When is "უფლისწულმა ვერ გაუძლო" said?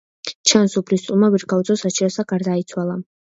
0.81-1.77